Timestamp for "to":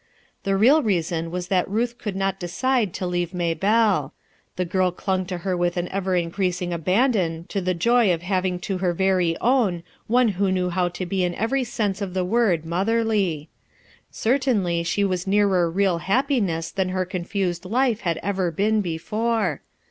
2.95-3.05, 5.27-5.37, 7.49-7.61, 10.89-11.05